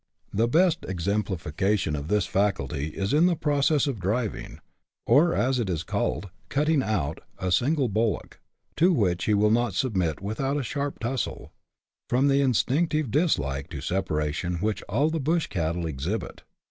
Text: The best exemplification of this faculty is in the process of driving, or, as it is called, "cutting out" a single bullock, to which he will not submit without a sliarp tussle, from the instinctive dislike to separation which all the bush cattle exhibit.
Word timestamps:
The 0.33 0.47
best 0.47 0.83
exemplification 0.87 1.95
of 1.95 2.07
this 2.07 2.25
faculty 2.25 2.87
is 2.87 3.13
in 3.13 3.27
the 3.27 3.35
process 3.35 3.85
of 3.85 3.99
driving, 3.99 4.57
or, 5.05 5.35
as 5.35 5.59
it 5.59 5.69
is 5.69 5.83
called, 5.83 6.31
"cutting 6.49 6.81
out" 6.81 7.19
a 7.37 7.51
single 7.51 7.87
bullock, 7.87 8.39
to 8.77 8.91
which 8.91 9.25
he 9.25 9.35
will 9.35 9.51
not 9.51 9.75
submit 9.75 10.19
without 10.19 10.57
a 10.57 10.61
sliarp 10.61 10.97
tussle, 10.97 11.53
from 12.09 12.29
the 12.29 12.41
instinctive 12.41 13.11
dislike 13.11 13.69
to 13.69 13.79
separation 13.79 14.55
which 14.55 14.81
all 14.89 15.11
the 15.11 15.19
bush 15.19 15.45
cattle 15.45 15.85
exhibit. 15.85 16.41